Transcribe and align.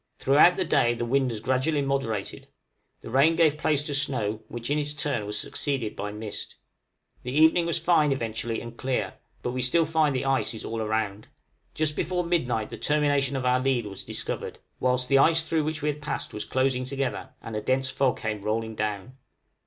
Throughout 0.17 0.55
the 0.57 0.65
day 0.65 0.95
the 0.95 1.05
wind 1.05 1.29
has 1.29 1.41
gradually 1.41 1.83
moderated: 1.83 2.47
the 3.01 3.11
rain 3.11 3.35
gave 3.35 3.55
place 3.55 3.83
to 3.83 3.93
snow, 3.93 4.41
which 4.47 4.71
in 4.71 4.79
its 4.79 4.95
turn 4.95 5.27
was 5.27 5.39
succeeded 5.39 5.95
by 5.95 6.11
mist. 6.11 6.55
The 7.21 7.31
evening 7.33 7.67
was 7.67 7.77
fine 7.77 8.11
eventually 8.11 8.61
and 8.61 8.75
clear; 8.75 9.13
but 9.43 9.55
still 9.61 9.83
we 9.83 9.89
find 9.89 10.15
the 10.15 10.25
ice 10.25 10.55
is 10.55 10.65
all 10.65 10.81
around. 10.81 11.27
Just 11.75 11.95
before 11.95 12.23
midnight 12.23 12.71
the 12.71 12.79
termination 12.79 13.35
of 13.35 13.45
our 13.45 13.59
lead 13.59 13.85
was 13.85 14.03
discovered, 14.03 14.57
whilst 14.79 15.07
the 15.07 15.19
ice 15.19 15.43
through 15.43 15.65
which 15.65 15.83
we 15.83 15.89
had 15.89 16.01
passed 16.01 16.33
was 16.33 16.45
closing 16.45 16.83
together, 16.83 17.35
and 17.39 17.55
a 17.55 17.61
dense 17.61 17.91
fog 17.91 18.19
came 18.19 18.41
rolling 18.41 18.73
down. 18.73 19.17